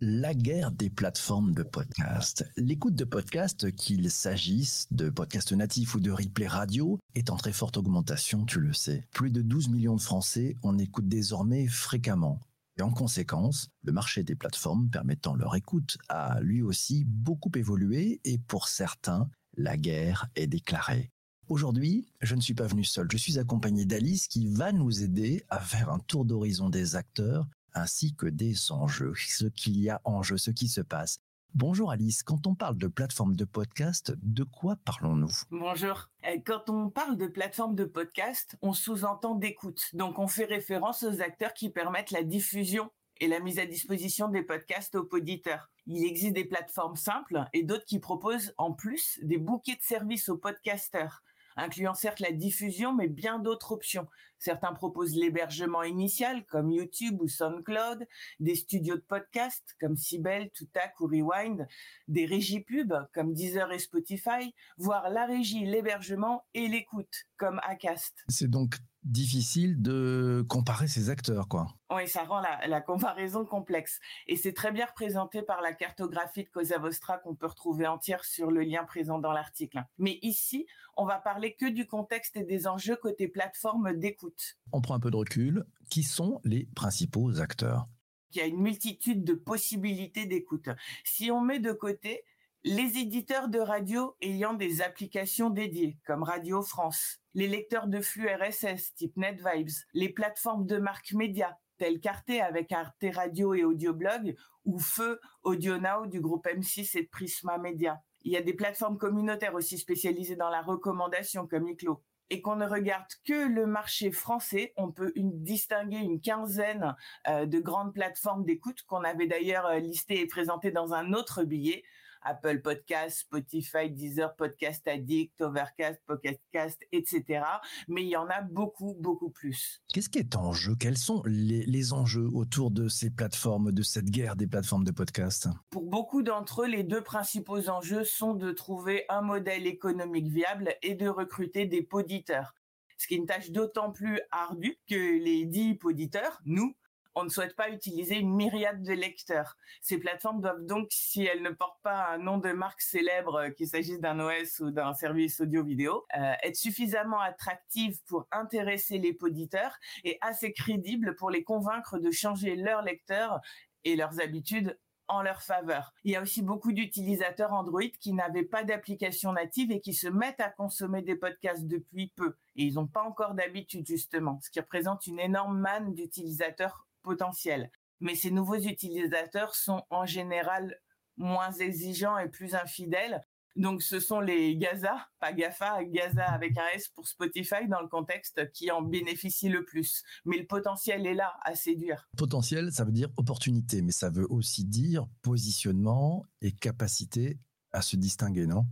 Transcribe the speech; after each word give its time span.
La 0.00 0.32
guerre 0.32 0.70
des 0.70 0.90
plateformes 0.90 1.54
de 1.54 1.64
podcast. 1.64 2.48
L'écoute 2.56 2.94
de 2.94 3.02
podcasts, 3.02 3.72
qu'il 3.72 4.08
s'agisse 4.12 4.86
de 4.92 5.10
podcasts 5.10 5.52
natifs 5.52 5.96
ou 5.96 5.98
de 5.98 6.12
replay 6.12 6.46
radio, 6.46 7.00
est 7.16 7.30
en 7.30 7.36
très 7.36 7.52
forte 7.52 7.78
augmentation, 7.78 8.44
tu 8.44 8.60
le 8.60 8.72
sais. 8.72 9.08
Plus 9.10 9.32
de 9.32 9.42
12 9.42 9.70
millions 9.70 9.96
de 9.96 10.00
Français 10.00 10.56
en 10.62 10.78
écoutent 10.78 11.08
désormais 11.08 11.66
fréquemment. 11.66 12.38
Et 12.76 12.82
en 12.82 12.92
conséquence, 12.92 13.70
le 13.82 13.90
marché 13.90 14.22
des 14.22 14.36
plateformes 14.36 14.88
permettant 14.88 15.34
leur 15.34 15.56
écoute 15.56 15.98
a 16.08 16.38
lui 16.42 16.62
aussi 16.62 17.02
beaucoup 17.04 17.50
évolué 17.56 18.20
et 18.22 18.38
pour 18.38 18.68
certains, 18.68 19.28
la 19.56 19.76
guerre 19.76 20.28
est 20.36 20.46
déclarée. 20.46 21.10
Aujourd'hui, 21.48 22.06
je 22.20 22.36
ne 22.36 22.40
suis 22.40 22.54
pas 22.54 22.68
venu 22.68 22.84
seul, 22.84 23.08
je 23.10 23.16
suis 23.16 23.40
accompagné 23.40 23.84
d'Alice 23.84 24.28
qui 24.28 24.46
va 24.46 24.70
nous 24.70 25.02
aider 25.02 25.42
à 25.48 25.58
faire 25.58 25.90
un 25.90 25.98
tour 25.98 26.24
d'horizon 26.24 26.68
des 26.68 26.94
acteurs 26.94 27.48
ainsi 27.74 28.14
que 28.14 28.26
des 28.26 28.72
enjeux, 28.72 29.12
ce 29.16 29.46
qu'il 29.46 29.78
y 29.78 29.90
a 29.90 30.00
en 30.04 30.22
jeu, 30.22 30.36
ce 30.36 30.50
qui 30.50 30.68
se 30.68 30.80
passe. 30.80 31.18
Bonjour 31.54 31.90
Alice, 31.90 32.22
quand 32.22 32.46
on 32.46 32.54
parle 32.54 32.76
de 32.76 32.88
plateforme 32.88 33.34
de 33.34 33.44
podcast, 33.44 34.12
de 34.22 34.44
quoi 34.44 34.76
parlons-nous? 34.84 35.30
Bonjour. 35.50 36.08
Euh, 36.26 36.36
quand 36.44 36.68
on 36.68 36.90
parle 36.90 37.16
de 37.16 37.26
plateforme 37.26 37.74
de 37.74 37.84
podcast, 37.84 38.56
on 38.60 38.72
sous-entend 38.72 39.34
d'écoute. 39.34 39.86
Donc 39.94 40.18
on 40.18 40.28
fait 40.28 40.44
référence 40.44 41.02
aux 41.02 41.20
acteurs 41.22 41.54
qui 41.54 41.70
permettent 41.70 42.10
la 42.10 42.22
diffusion 42.22 42.90
et 43.20 43.26
la 43.26 43.40
mise 43.40 43.58
à 43.58 43.66
disposition 43.66 44.28
des 44.28 44.42
podcasts 44.42 44.94
aux 44.94 45.08
auditeurs. 45.10 45.70
Il 45.86 46.04
existe 46.04 46.34
des 46.34 46.44
plateformes 46.44 46.96
simples 46.96 47.44
et 47.52 47.62
d'autres 47.62 47.86
qui 47.86 47.98
proposent 47.98 48.52
en 48.58 48.72
plus 48.72 49.18
des 49.22 49.38
bouquets 49.38 49.76
de 49.76 49.82
services 49.82 50.28
aux 50.28 50.36
podcasteurs 50.36 51.22
incluant 51.58 51.94
certes 51.94 52.20
la 52.20 52.32
diffusion, 52.32 52.94
mais 52.94 53.08
bien 53.08 53.38
d'autres 53.38 53.72
options. 53.72 54.06
Certains 54.38 54.72
proposent 54.72 55.14
l'hébergement 55.14 55.82
initial, 55.82 56.44
comme 56.46 56.70
YouTube 56.70 57.20
ou 57.20 57.28
SoundCloud, 57.28 58.06
des 58.40 58.54
studios 58.54 58.96
de 58.96 59.00
podcast, 59.00 59.76
comme 59.80 59.96
Sibel, 59.96 60.50
Toutac 60.50 61.00
ou 61.00 61.06
Rewind, 61.06 61.66
des 62.06 62.26
régies 62.26 62.60
pub, 62.60 62.94
comme 63.14 63.32
Deezer 63.32 63.70
et 63.72 63.78
Spotify, 63.78 64.54
voire 64.76 65.10
la 65.10 65.26
régie, 65.26 65.64
l'hébergement 65.64 66.44
et 66.54 66.68
l'écoute, 66.68 67.26
comme 67.36 67.60
Acast. 67.64 68.24
C'est 68.28 68.50
donc 68.50 68.76
difficile 69.04 69.80
de 69.80 70.44
comparer 70.48 70.86
ces 70.86 71.10
acteurs, 71.10 71.48
quoi. 71.48 71.68
Oui, 71.90 72.06
ça 72.06 72.24
rend 72.24 72.40
la, 72.40 72.80
comparaison 72.80 73.44
complexe. 73.44 74.00
Et 74.26 74.36
c'est 74.36 74.52
très 74.52 74.72
bien 74.72 74.86
représenté 74.86 75.42
par 75.42 75.62
la 75.62 75.72
cartographie 75.72 76.44
de 76.44 76.48
Cosa 76.50 76.78
Vostra 76.78 77.18
qu'on 77.18 77.34
peut 77.34 77.46
retrouver 77.46 77.86
entière 77.86 78.24
sur 78.24 78.50
le 78.50 78.60
lien 78.60 78.84
présent 78.84 79.18
dans 79.18 79.32
l'article. 79.32 79.82
Mais 79.98 80.18
ici, 80.22 80.66
on 80.96 81.06
va 81.06 81.18
parler 81.18 81.54
que 81.54 81.66
du 81.66 81.86
contexte 81.86 82.36
et 82.36 82.44
des 82.44 82.66
enjeux 82.66 82.96
côté 82.96 83.28
plateforme 83.28 83.94
d'écoute. 83.94 84.27
On 84.72 84.80
prend 84.80 84.94
un 84.94 85.00
peu 85.00 85.10
de 85.10 85.16
recul. 85.16 85.64
Qui 85.90 86.02
sont 86.02 86.40
les 86.44 86.68
principaux 86.74 87.40
acteurs? 87.40 87.88
Il 88.32 88.38
y 88.38 88.40
a 88.40 88.46
une 88.46 88.60
multitude 88.60 89.24
de 89.24 89.34
possibilités 89.34 90.26
d'écoute. 90.26 90.68
Si 91.04 91.30
on 91.30 91.40
met 91.40 91.60
de 91.60 91.72
côté 91.72 92.24
les 92.64 92.98
éditeurs 92.98 93.48
de 93.48 93.58
radio 93.58 94.16
ayant 94.20 94.52
des 94.52 94.82
applications 94.82 95.48
dédiées, 95.48 95.98
comme 96.06 96.22
Radio 96.22 96.60
France, 96.60 97.20
les 97.34 97.48
lecteurs 97.48 97.86
de 97.86 98.00
flux 98.00 98.28
RSS 98.28 98.94
type 98.94 99.16
NetVibes, 99.16 99.70
les 99.94 100.08
plateformes 100.08 100.66
de 100.66 100.76
marque 100.76 101.12
média 101.12 101.58
telles 101.78 102.00
qu'Arte 102.00 102.30
avec 102.30 102.72
Arte 102.72 103.06
Radio 103.14 103.54
et 103.54 103.64
Audioblog 103.64 104.36
ou 104.64 104.78
Feu 104.78 105.20
AudioNow 105.44 106.06
du 106.06 106.20
groupe 106.20 106.46
M6 106.46 106.98
et 106.98 107.04
Prisma 107.04 107.56
Media. 107.56 108.02
Il 108.22 108.32
y 108.32 108.36
a 108.36 108.42
des 108.42 108.52
plateformes 108.52 108.98
communautaires 108.98 109.54
aussi 109.54 109.78
spécialisées 109.78 110.36
dans 110.36 110.50
la 110.50 110.60
recommandation 110.60 111.46
comme 111.46 111.68
ICLO. 111.68 112.02
Et 112.30 112.42
qu'on 112.42 112.56
ne 112.56 112.66
regarde 112.66 113.06
que 113.24 113.48
le 113.48 113.66
marché 113.66 114.10
français, 114.10 114.72
on 114.76 114.92
peut 114.92 115.12
distinguer 115.16 115.98
une 115.98 116.20
quinzaine 116.20 116.94
euh, 117.28 117.46
de 117.46 117.58
grandes 117.58 117.94
plateformes 117.94 118.44
d'écoute 118.44 118.82
qu'on 118.82 119.02
avait 119.04 119.26
d'ailleurs 119.26 119.66
euh, 119.66 119.78
listées 119.78 120.20
et 120.20 120.26
présentées 120.26 120.70
dans 120.70 120.92
un 120.92 121.12
autre 121.12 121.44
billet. 121.44 121.84
Apple 122.22 122.60
Podcast, 122.60 123.20
Spotify, 123.20 123.90
Deezer, 123.90 124.34
Podcast 124.36 124.86
Addict, 124.88 125.40
Overcast, 125.40 126.00
Pocketcast, 126.06 126.78
etc. 126.92 127.42
Mais 127.88 128.02
il 128.02 128.08
y 128.08 128.16
en 128.16 128.28
a 128.28 128.42
beaucoup, 128.42 128.96
beaucoup 129.00 129.30
plus. 129.30 129.82
Qu'est-ce 129.88 130.08
qui 130.08 130.18
est 130.18 130.36
en 130.36 130.52
jeu? 130.52 130.74
Quels 130.78 130.98
sont 130.98 131.22
les, 131.26 131.92
enjeux 131.92 132.28
autour 132.34 132.70
de 132.70 132.88
ces 132.88 133.10
plateformes, 133.10 133.72
de 133.72 133.82
cette 133.82 134.10
guerre 134.10 134.36
des 134.36 134.46
plateformes 134.46 134.84
de 134.84 134.90
podcast 134.90 135.48
Pour 135.70 135.84
beaucoup 135.84 136.22
d'entre 136.22 136.62
eux, 136.62 136.66
les 136.66 136.82
deux 136.82 137.02
principaux 137.02 137.68
enjeux 137.68 138.04
sont 138.04 138.34
de 138.34 138.52
trouver 138.52 139.04
un 139.08 139.22
modèle 139.22 139.66
économique 139.66 140.28
viable 140.28 140.74
et 140.82 140.94
de 140.94 141.08
recruter 141.08 141.66
des 141.66 141.82
poditeurs 141.82 142.54
ce 142.98 143.06
qui 143.06 143.14
est 143.14 143.18
une 143.18 143.26
tâche 143.26 143.50
d'autant 143.50 143.92
plus 143.92 144.20
ardue 144.30 144.76
que 144.90 144.94
les 144.94 145.46
dix 145.46 145.74
poditeurs, 145.76 146.40
nous, 146.44 146.74
on 147.18 147.24
ne 147.24 147.28
souhaite 147.28 147.56
pas 147.56 147.70
utiliser 147.70 148.16
une 148.16 148.32
myriade 148.32 148.82
de 148.82 148.92
lecteurs. 148.92 149.56
Ces 149.80 149.98
plateformes 149.98 150.40
doivent 150.40 150.64
donc, 150.64 150.86
si 150.90 151.24
elles 151.24 151.42
ne 151.42 151.50
portent 151.50 151.82
pas 151.82 152.06
un 152.12 152.18
nom 152.18 152.38
de 152.38 152.52
marque 152.52 152.80
célèbre, 152.80 153.34
euh, 153.34 153.50
qu'il 153.50 153.66
s'agisse 153.66 153.98
d'un 153.98 154.20
OS 154.20 154.60
ou 154.60 154.70
d'un 154.70 154.94
service 154.94 155.40
audio-vidéo, 155.40 156.06
euh, 156.16 156.32
être 156.44 156.56
suffisamment 156.56 157.20
attractives 157.20 157.98
pour 158.06 158.28
intéresser 158.30 158.98
les 158.98 159.16
auditeurs 159.20 159.76
et 160.04 160.18
assez 160.20 160.52
crédibles 160.52 161.16
pour 161.16 161.30
les 161.30 161.42
convaincre 161.42 161.98
de 161.98 162.10
changer 162.12 162.54
leurs 162.54 162.82
lecteurs 162.82 163.40
et 163.82 163.96
leurs 163.96 164.20
habitudes 164.20 164.78
en 165.08 165.22
leur 165.22 165.42
faveur. 165.42 165.92
Il 166.04 166.12
y 166.12 166.16
a 166.16 166.22
aussi 166.22 166.42
beaucoup 166.42 166.72
d'utilisateurs 166.72 167.52
Android 167.52 167.82
qui 167.98 168.12
n'avaient 168.12 168.44
pas 168.44 168.62
d'application 168.62 169.32
native 169.32 169.72
et 169.72 169.80
qui 169.80 169.94
se 169.94 170.06
mettent 170.06 170.40
à 170.40 170.50
consommer 170.50 171.02
des 171.02 171.16
podcasts 171.16 171.66
depuis 171.66 172.12
peu. 172.14 172.36
Et 172.54 172.64
ils 172.64 172.74
n'ont 172.74 172.86
pas 172.86 173.02
encore 173.02 173.34
d'habitude, 173.34 173.86
justement, 173.86 174.38
ce 174.40 174.50
qui 174.50 174.60
représente 174.60 175.06
une 175.06 175.18
énorme 175.18 175.58
manne 175.58 175.94
d'utilisateurs 175.94 176.86
potentiel. 177.02 177.70
Mais 178.00 178.14
ces 178.14 178.30
nouveaux 178.30 178.58
utilisateurs 178.58 179.54
sont 179.54 179.82
en 179.90 180.06
général 180.06 180.80
moins 181.16 181.52
exigeants 181.52 182.18
et 182.18 182.28
plus 182.28 182.54
infidèles. 182.54 183.22
Donc 183.56 183.82
ce 183.82 183.98
sont 183.98 184.20
les 184.20 184.56
Gaza, 184.56 185.08
pas 185.18 185.32
GAFA, 185.32 185.82
Gaza 185.84 186.24
avec 186.26 186.56
un 186.56 186.66
S 186.74 186.88
pour 186.88 187.08
Spotify 187.08 187.66
dans 187.68 187.80
le 187.80 187.88
contexte 187.88 188.52
qui 188.52 188.70
en 188.70 188.82
bénéficient 188.82 189.48
le 189.48 189.64
plus. 189.64 190.04
Mais 190.24 190.38
le 190.38 190.46
potentiel 190.46 191.06
est 191.06 191.14
là 191.14 191.34
à 191.42 191.56
séduire. 191.56 192.08
Potentiel, 192.16 192.70
ça 192.70 192.84
veut 192.84 192.92
dire 192.92 193.08
opportunité, 193.16 193.82
mais 193.82 193.90
ça 193.90 194.10
veut 194.10 194.30
aussi 194.30 194.64
dire 194.64 195.08
positionnement 195.22 196.24
et 196.40 196.52
capacité 196.52 197.40
à 197.72 197.82
se 197.82 197.96
distinguer, 197.96 198.46
non? 198.46 198.64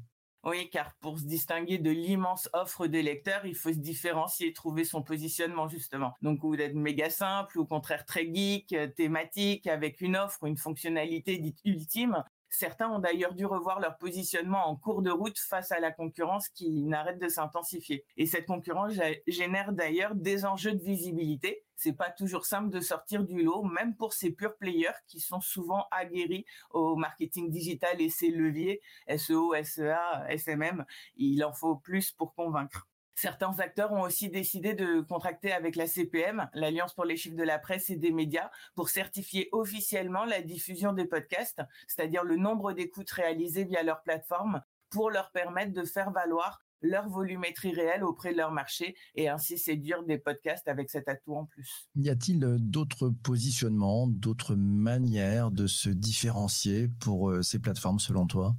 Oui, 0.46 0.70
car 0.70 0.94
pour 1.00 1.18
se 1.18 1.24
distinguer 1.24 1.78
de 1.78 1.90
l'immense 1.90 2.48
offre 2.52 2.86
des 2.86 3.02
lecteurs, 3.02 3.44
il 3.46 3.56
faut 3.56 3.72
se 3.72 3.78
différencier, 3.78 4.52
trouver 4.52 4.84
son 4.84 5.02
positionnement 5.02 5.68
justement. 5.68 6.14
Donc 6.22 6.44
ou 6.44 6.54
d'être 6.54 6.74
méga 6.74 7.10
simple, 7.10 7.58
ou 7.58 7.62
au 7.62 7.66
contraire 7.66 8.04
très 8.04 8.32
geek, 8.32 8.72
euh, 8.72 8.86
thématique, 8.86 9.66
avec 9.66 10.00
une 10.00 10.16
offre 10.16 10.44
une 10.44 10.56
fonctionnalité 10.56 11.38
dite 11.38 11.58
ultime, 11.64 12.22
Certains 12.58 12.88
ont 12.88 13.00
d'ailleurs 13.00 13.34
dû 13.34 13.44
revoir 13.44 13.80
leur 13.80 13.98
positionnement 13.98 14.66
en 14.66 14.76
cours 14.76 15.02
de 15.02 15.10
route 15.10 15.38
face 15.38 15.72
à 15.72 15.78
la 15.78 15.92
concurrence 15.92 16.48
qui 16.48 16.84
n'arrête 16.84 17.18
de 17.18 17.28
s'intensifier. 17.28 18.06
Et 18.16 18.24
cette 18.24 18.46
concurrence 18.46 18.94
génère 19.26 19.74
d'ailleurs 19.74 20.14
des 20.14 20.46
enjeux 20.46 20.72
de 20.72 20.82
visibilité. 20.82 21.66
C'est 21.76 21.92
pas 21.92 22.08
toujours 22.08 22.46
simple 22.46 22.70
de 22.70 22.80
sortir 22.80 23.24
du 23.24 23.42
lot, 23.42 23.62
même 23.62 23.94
pour 23.94 24.14
ces 24.14 24.30
purs 24.30 24.56
players 24.56 24.96
qui 25.06 25.20
sont 25.20 25.42
souvent 25.42 25.84
aguerris 25.90 26.46
au 26.70 26.96
marketing 26.96 27.50
digital 27.50 28.00
et 28.00 28.08
ses 28.08 28.30
leviers 28.30 28.80
SEO, 29.18 29.52
SEA, 29.62 30.24
SMM. 30.30 30.86
Il 31.16 31.44
en 31.44 31.52
faut 31.52 31.76
plus 31.76 32.10
pour 32.10 32.34
convaincre. 32.34 32.88
Certains 33.16 33.60
acteurs 33.60 33.92
ont 33.92 34.02
aussi 34.02 34.28
décidé 34.28 34.74
de 34.74 35.00
contracter 35.00 35.50
avec 35.50 35.74
la 35.74 35.86
CPM, 35.86 36.50
l'Alliance 36.52 36.92
pour 36.92 37.06
les 37.06 37.16
chiffres 37.16 37.36
de 37.36 37.42
la 37.42 37.58
presse 37.58 37.88
et 37.88 37.96
des 37.96 38.12
médias, 38.12 38.50
pour 38.74 38.90
certifier 38.90 39.48
officiellement 39.52 40.26
la 40.26 40.42
diffusion 40.42 40.92
des 40.92 41.06
podcasts, 41.06 41.62
c'est-à-dire 41.88 42.24
le 42.24 42.36
nombre 42.36 42.74
d'écoutes 42.74 43.10
réalisées 43.10 43.64
via 43.64 43.82
leur 43.82 44.02
plateforme, 44.02 44.60
pour 44.90 45.10
leur 45.10 45.32
permettre 45.32 45.72
de 45.72 45.84
faire 45.84 46.10
valoir 46.10 46.60
leur 46.82 47.08
volumétrie 47.08 47.72
réelle 47.72 48.04
auprès 48.04 48.32
de 48.32 48.36
leur 48.36 48.52
marché 48.52 48.94
et 49.14 49.30
ainsi 49.30 49.56
séduire 49.56 50.04
des 50.04 50.18
podcasts 50.18 50.68
avec 50.68 50.90
cet 50.90 51.08
atout 51.08 51.34
en 51.34 51.46
plus. 51.46 51.88
Y 51.96 52.10
a-t-il 52.10 52.40
d'autres 52.60 53.08
positionnements, 53.08 54.06
d'autres 54.06 54.54
manières 54.54 55.50
de 55.50 55.66
se 55.66 55.88
différencier 55.88 56.88
pour 57.00 57.30
euh, 57.30 57.42
ces 57.42 57.58
plateformes 57.58 57.98
selon 57.98 58.26
toi? 58.26 58.54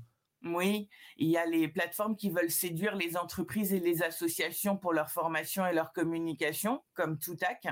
Oui, 0.55 0.89
il 1.17 1.27
y 1.27 1.37
a 1.37 1.45
les 1.45 1.67
plateformes 1.67 2.15
qui 2.15 2.29
veulent 2.29 2.51
séduire 2.51 2.95
les 2.95 3.17
entreprises 3.17 3.73
et 3.73 3.79
les 3.79 4.03
associations 4.03 4.77
pour 4.77 4.93
leur 4.93 5.09
formation 5.09 5.65
et 5.65 5.73
leur 5.73 5.93
communication, 5.93 6.83
comme 6.93 7.19
Toutac. 7.19 7.67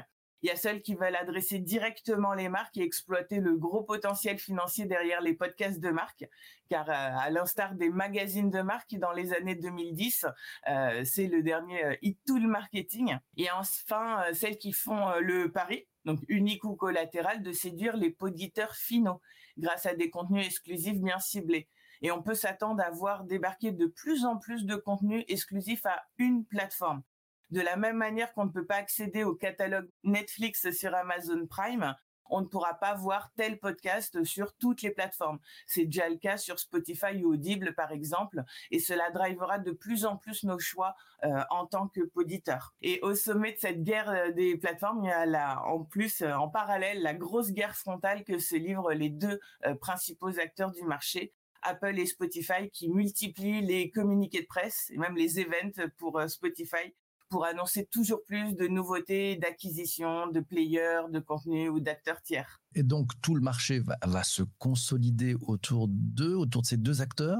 Il 0.46 0.50
y 0.50 0.52
a 0.52 0.56
celles 0.56 0.84
qui 0.84 0.94
veulent 0.94 1.16
adresser 1.16 1.58
directement 1.58 2.36
les 2.36 2.50
marques 2.50 2.78
et 2.78 2.84
exploiter 2.84 3.40
le 3.40 3.58
gros 3.58 3.82
potentiel 3.82 4.38
financier 4.38 4.86
derrière 4.86 5.20
les 5.20 5.34
podcasts 5.34 5.80
de 5.80 5.90
marque, 5.90 6.26
car 6.70 6.88
euh, 6.88 6.94
à 6.94 7.32
l'instar 7.32 7.74
des 7.74 7.90
magazines 7.90 8.52
de 8.52 8.62
marque 8.62 8.96
dans 8.96 9.12
les 9.12 9.34
années 9.34 9.56
2010, 9.56 10.28
euh, 10.70 11.04
c'est 11.04 11.26
le 11.26 11.42
dernier 11.42 11.84
euh, 11.84 11.96
hit 12.04 12.20
tool 12.28 12.46
marketing. 12.46 13.18
Et 13.38 13.50
enfin, 13.50 14.24
celles 14.34 14.60
qui 14.60 14.72
font 14.72 15.18
le 15.20 15.52
pari, 15.52 15.88
donc 16.04 16.20
unique 16.28 16.64
ou 16.64 16.76
collatéral, 16.76 17.42
de 17.42 17.52
séduire 17.52 17.98
les 17.98 18.16
auditeurs 18.20 18.76
finaux 18.76 19.22
grâce 19.58 19.88
à 19.88 19.96
des 19.96 20.12
contenus 20.12 20.46
exclusifs 20.46 21.00
bien 21.00 21.18
ciblés 21.18 21.70
et 22.02 22.12
on 22.12 22.22
peut 22.22 22.36
s'attendre 22.36 22.82
à 22.84 22.92
voir 22.92 23.24
débarquer 23.24 23.72
de 23.72 23.88
plus 23.88 24.26
en 24.26 24.38
plus 24.38 24.66
de 24.66 24.76
contenus 24.76 25.26
exclusifs 25.28 25.86
à 25.86 26.04
une 26.18 26.46
plateforme. 26.46 27.04
De 27.52 27.62
la 27.62 27.76
même 27.76 27.98
manière 27.98 28.34
qu'on 28.34 28.46
ne 28.46 28.52
peut 28.52 28.66
pas 28.66 28.76
accéder 28.76 29.24
au 29.24 29.36
catalogue 29.36 29.90
Netflix 30.04 30.72
sur 30.72 30.96
Amazon 30.96 31.46
Prime, 31.48 31.96
on 32.30 32.42
ne 32.42 32.46
pourra 32.46 32.74
pas 32.76 32.96
voir 32.96 33.32
tel 33.36 33.60
podcast 33.60 34.24
sur 34.24 34.54
toutes 34.56 34.82
les 34.82 34.92
plateformes. 34.92 35.40
C'est 35.68 35.86
déjà 35.86 36.10
le 36.10 36.18
cas 36.18 36.38
sur 36.38 36.60
Spotify 36.60 37.24
ou 37.24 37.34
Audible, 37.34 37.74
par 37.76 37.92
exemple, 37.92 38.44
et 38.72 38.80
cela 38.80 39.12
drivera 39.12 39.60
de 39.60 39.72
plus 39.72 40.06
en 40.06 40.18
plus 40.18 40.44
nos 40.44 40.60
choix 40.60 40.96
euh, 41.24 41.44
en 41.50 41.66
tant 41.66 41.88
que 41.88 42.02
poditeur. 42.02 42.74
Et 42.82 43.00
au 43.02 43.16
sommet 43.16 43.54
de 43.54 43.60
cette 43.60 43.84
guerre 43.84 44.10
euh, 44.10 44.32
des 44.32 44.58
plateformes, 44.58 45.04
il 45.04 45.08
y 45.08 45.12
a 45.12 45.26
là, 45.26 45.62
en 45.66 45.84
plus, 45.84 46.22
euh, 46.22 46.34
en 46.34 46.50
parallèle, 46.50 47.02
la 47.02 47.14
grosse 47.14 47.52
guerre 47.52 47.76
frontale 47.76 48.24
que 48.24 48.40
se 48.40 48.56
livrent 48.56 48.94
les 48.94 49.10
deux 49.10 49.40
principaux 49.80 50.40
acteurs 50.40 50.72
du 50.72 50.84
marché, 50.84 51.34
Apple 51.66 52.00
et 52.00 52.06
Spotify 52.06 52.70
qui 52.72 52.90
multiplient 52.90 53.62
les 53.62 53.90
communiqués 53.92 54.42
de 54.42 54.48
presse 54.48 54.90
et 54.92 54.98
même 54.98 55.16
les 55.16 55.40
events 55.40 55.90
pour 55.98 56.22
Spotify 56.28 56.94
pour 57.30 57.46
annoncer 57.46 57.86
toujours 57.86 58.24
plus 58.24 58.56
de 58.56 58.68
nouveautés, 58.68 59.36
d'acquisitions, 59.36 60.28
de 60.28 60.40
players, 60.40 61.10
de 61.10 61.20
contenus 61.20 61.70
ou 61.70 61.80
d'acteurs 61.80 62.22
tiers. 62.22 62.62
Et 62.76 62.84
donc 62.84 63.12
tout 63.22 63.36
le 63.36 63.42
marché 63.42 63.80
va, 63.80 64.24
se 64.24 64.44
consolider 64.58 65.36
autour 65.42 65.88
d'eux, 65.90 66.36
autour 66.36 66.62
de 66.62 66.68
ces 66.68 66.78
deux 66.78 67.02
acteurs? 67.02 67.40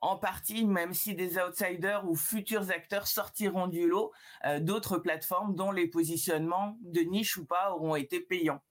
En 0.00 0.18
partie, 0.18 0.66
même 0.66 0.92
si 0.92 1.14
des 1.14 1.38
outsiders 1.38 2.06
ou 2.06 2.14
futurs 2.14 2.70
acteurs 2.70 3.06
sortiront 3.06 3.68
du 3.68 3.88
lot, 3.88 4.12
euh, 4.44 4.60
d'autres 4.60 4.98
plateformes 4.98 5.54
dont 5.54 5.70
les 5.70 5.88
positionnements 5.88 6.76
de 6.82 7.00
niche 7.00 7.38
ou 7.38 7.46
pas 7.46 7.72
auront 7.72 7.96
été 7.96 8.20
payants. 8.20 8.62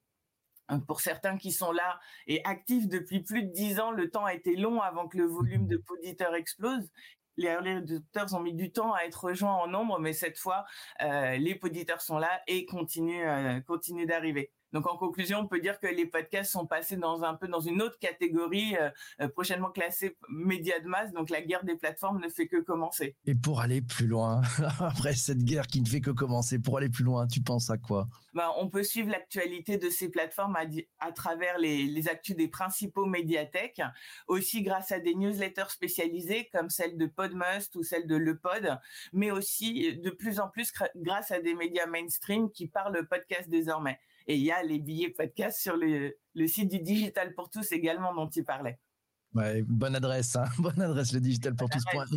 Euh, 0.73 0.77
pour 0.79 1.01
certains 1.01 1.37
qui 1.37 1.51
sont 1.51 1.71
là 1.71 1.99
et 2.27 2.41
actifs 2.45 2.87
depuis 2.87 3.21
plus 3.21 3.43
de 3.43 3.51
dix 3.51 3.79
ans, 3.79 3.91
le 3.91 4.09
temps 4.09 4.25
a 4.25 4.33
été 4.33 4.55
long 4.55 4.81
avant 4.81 5.07
que 5.07 5.17
le 5.17 5.25
volume 5.25 5.67
de 5.67 5.81
auditeurs 5.89 6.35
explose 6.35 6.89
les 7.37 7.47
early 7.47 7.71
adopters 7.71 8.33
ont 8.33 8.39
mis 8.39 8.53
du 8.53 8.71
temps 8.71 8.93
à 8.93 9.03
être 9.03 9.25
rejoints 9.25 9.53
en 9.53 9.67
nombre, 9.67 9.99
mais 9.99 10.13
cette 10.13 10.37
fois, 10.37 10.65
euh, 11.01 11.35
les 11.37 11.59
auditeurs 11.61 12.01
sont 12.01 12.17
là 12.17 12.41
et 12.47 12.65
continuent, 12.65 13.27
euh, 13.27 13.61
continuent 13.61 14.05
d'arriver. 14.05 14.51
Donc 14.73 14.87
en 14.87 14.97
conclusion, 14.97 15.39
on 15.39 15.47
peut 15.47 15.59
dire 15.59 15.79
que 15.79 15.87
les 15.87 16.07
podcasts 16.07 16.51
sont 16.51 16.65
passés 16.65 16.97
dans 16.97 17.23
un 17.23 17.35
peu 17.35 17.47
dans 17.47 17.59
une 17.59 17.81
autre 17.81 17.97
catégorie, 17.99 18.75
euh, 18.75 18.89
euh, 19.21 19.27
prochainement 19.27 19.69
classée 19.69 20.17
médias 20.29 20.79
de 20.79 20.87
masse. 20.87 21.13
Donc 21.13 21.29
la 21.29 21.41
guerre 21.41 21.63
des 21.63 21.75
plateformes 21.75 22.19
ne 22.19 22.27
fait 22.27 22.47
que 22.47 22.59
commencer. 22.59 23.15
Et 23.25 23.35
pour 23.35 23.61
aller 23.61 23.81
plus 23.81 24.07
loin, 24.07 24.41
après 24.79 25.13
cette 25.13 25.43
guerre 25.43 25.67
qui 25.67 25.79
ne 25.79 25.87
fait 25.87 26.01
que 26.01 26.09
commencer, 26.09 26.57
pour 26.57 26.77
aller 26.77 26.89
plus 26.89 27.03
loin, 27.03 27.27
tu 27.27 27.41
penses 27.41 27.69
à 27.69 27.77
quoi? 27.77 28.07
Ben, 28.33 28.49
on 28.57 28.67
peut 28.67 28.81
suivre 28.81 29.11
l'actualité 29.11 29.77
de 29.77 29.91
ces 29.91 30.09
plateformes 30.09 30.55
à, 30.55 30.63
à 30.99 31.11
travers 31.11 31.59
les, 31.59 31.85
les, 31.85 32.07
actus 32.09 32.35
des 32.35 32.47
principaux 32.47 33.05
médiathèques, 33.05 33.81
aussi 34.27 34.63
grâce 34.63 34.91
à 34.91 34.99
des 34.99 35.13
newsletters 35.13 35.69
spécialisées 35.69 36.49
comme 36.51 36.71
celle 36.71 36.97
de 36.97 37.05
Podmust 37.05 37.75
ou 37.75 37.83
celle 37.83 38.07
de 38.07 38.15
Le 38.15 38.39
Pod, 38.39 38.79
mais 39.11 39.29
aussi 39.29 39.95
de 39.97 40.09
plus 40.09 40.39
en 40.39 40.49
plus 40.49 40.73
grâce 40.95 41.29
à 41.29 41.39
des 41.39 41.53
médias 41.53 41.85
mainstream 41.85 42.49
qui 42.49 42.67
parlent 42.67 43.05
podcast 43.07 43.49
désormais. 43.49 43.99
Et 44.27 44.35
il 44.35 44.43
y 44.43 44.51
a 44.51 44.63
les 44.63 44.79
billets 44.79 45.09
podcast 45.09 45.59
sur 45.59 45.75
le, 45.77 46.15
site 46.47 46.69
du 46.69 46.79
Digital 46.79 47.33
pour 47.33 47.49
tous 47.49 47.71
également 47.71 48.13
dont 48.13 48.27
tu 48.27 48.43
parlais. 48.43 48.79
Ouais, 49.33 49.63
bonne 49.63 49.95
adresse, 49.95 50.35
hein 50.35 50.45
bonne 50.59 50.79
adresse, 50.79 51.11
le 51.11 51.19
digitalpourtous.fr. 51.19 52.15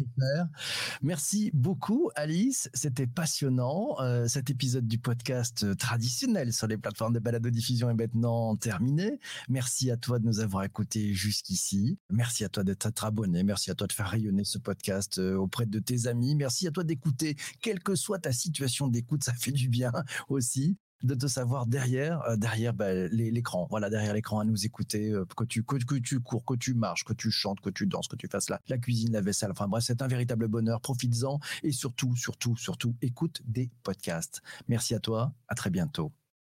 Merci 1.00 1.50
beaucoup, 1.54 2.10
Alice. 2.14 2.68
C'était 2.74 3.06
passionnant. 3.06 3.96
Euh, 4.00 4.28
cet 4.28 4.50
épisode 4.50 4.86
du 4.86 4.98
podcast 4.98 5.64
euh, 5.64 5.74
traditionnel 5.74 6.52
sur 6.52 6.66
les 6.66 6.76
plateformes 6.76 7.14
de 7.14 7.18
balado-diffusion 7.18 7.88
est 7.88 7.94
maintenant 7.94 8.54
terminé. 8.56 9.18
Merci 9.48 9.90
à 9.90 9.96
toi 9.96 10.18
de 10.18 10.26
nous 10.26 10.40
avoir 10.40 10.64
écoutés 10.64 11.14
jusqu'ici. 11.14 11.98
Merci 12.10 12.44
à 12.44 12.50
toi 12.50 12.64
d'être 12.64 12.86
abonné. 13.02 13.44
Merci 13.44 13.70
à 13.70 13.74
toi 13.74 13.86
de 13.86 13.94
faire 13.94 14.08
rayonner 14.10 14.44
ce 14.44 14.58
podcast 14.58 15.18
euh, 15.18 15.36
auprès 15.36 15.64
de 15.64 15.78
tes 15.78 16.08
amis. 16.08 16.34
Merci 16.34 16.66
à 16.66 16.70
toi 16.70 16.84
d'écouter, 16.84 17.36
quelle 17.62 17.82
que 17.82 17.94
soit 17.94 18.18
ta 18.18 18.32
situation 18.32 18.88
d'écoute, 18.88 19.24
ça 19.24 19.32
fait 19.32 19.52
du 19.52 19.70
bien 19.70 19.92
aussi 20.28 20.76
de 21.02 21.14
te 21.14 21.26
savoir 21.26 21.66
derrière, 21.66 22.22
euh, 22.22 22.36
derrière 22.36 22.74
bah, 22.74 22.92
l'écran, 22.92 23.66
voilà, 23.70 23.90
derrière 23.90 24.14
l'écran 24.14 24.40
à 24.40 24.44
nous 24.44 24.66
écouter, 24.66 25.10
euh, 25.10 25.24
que 25.36 25.44
tu 25.44 25.62
que, 25.62 25.96
tu 25.98 26.20
cours, 26.20 26.44
que 26.44 26.54
tu 26.54 26.74
marches, 26.74 27.04
que 27.04 27.12
tu 27.12 27.30
chantes, 27.30 27.60
que 27.60 27.70
tu 27.70 27.86
danses, 27.86 28.08
que 28.08 28.16
tu 28.16 28.28
fasses 28.28 28.50
la, 28.50 28.60
la 28.68 28.78
cuisine, 28.78 29.12
la 29.12 29.20
vaisselle. 29.20 29.50
Enfin 29.50 29.68
bref, 29.68 29.84
c'est 29.84 30.02
un 30.02 30.08
véritable 30.08 30.48
bonheur. 30.48 30.80
Profites-en 30.80 31.38
et 31.62 31.72
surtout, 31.72 32.16
surtout, 32.16 32.56
surtout, 32.56 32.94
écoute 33.02 33.42
des 33.46 33.70
podcasts. 33.82 34.42
Merci 34.68 34.94
à 34.94 35.00
toi. 35.00 35.32
À 35.48 35.54
très 35.54 35.70
bientôt. 35.70 36.12